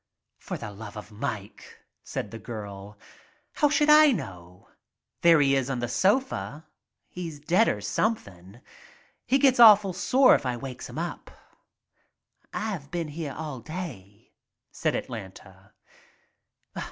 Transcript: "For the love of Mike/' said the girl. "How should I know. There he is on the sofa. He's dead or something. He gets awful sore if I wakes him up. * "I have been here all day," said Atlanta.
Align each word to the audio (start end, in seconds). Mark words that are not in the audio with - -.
"For 0.39 0.57
the 0.57 0.71
love 0.71 0.97
of 0.97 1.11
Mike/' 1.11 1.75
said 2.03 2.31
the 2.31 2.39
girl. 2.39 2.97
"How 3.53 3.69
should 3.69 3.91
I 3.91 4.11
know. 4.11 4.67
There 5.21 5.39
he 5.39 5.55
is 5.55 5.69
on 5.69 5.77
the 5.77 5.87
sofa. 5.87 6.65
He's 7.07 7.39
dead 7.39 7.67
or 7.69 7.81
something. 7.81 8.61
He 9.27 9.37
gets 9.37 9.59
awful 9.59 9.93
sore 9.93 10.33
if 10.33 10.43
I 10.43 10.57
wakes 10.57 10.89
him 10.89 10.97
up. 10.97 11.29
* 11.97 12.45
"I 12.51 12.71
have 12.71 12.89
been 12.89 13.09
here 13.09 13.33
all 13.37 13.59
day," 13.59 14.31
said 14.71 14.95
Atlanta. 14.95 15.71